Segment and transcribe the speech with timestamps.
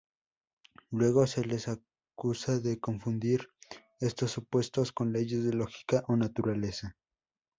[0.89, 3.49] Luego se les acusa de confundir
[3.99, 6.97] estos supuestos con leyes de lógica o naturaleza.